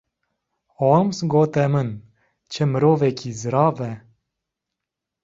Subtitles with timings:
[0.79, 1.89] Holmes, gote min:
[2.51, 3.93] Çi mirovekî zirav e.